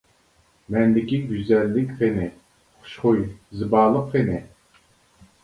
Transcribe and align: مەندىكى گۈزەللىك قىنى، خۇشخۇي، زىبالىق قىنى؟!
مەندىكى 0.75 1.19
گۈزەللىك 1.31 1.91
قىنى، 1.99 2.25
خۇشخۇي، 2.79 3.23
زىبالىق 3.61 4.11
قىنى؟! 4.17 4.43